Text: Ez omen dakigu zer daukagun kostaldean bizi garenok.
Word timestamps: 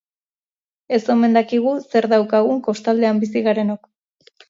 Ez 0.99 1.01
omen 1.17 1.37
dakigu 1.39 1.75
zer 1.83 2.09
daukagun 2.17 2.65
kostaldean 2.71 3.25
bizi 3.29 3.49
garenok. 3.53 3.91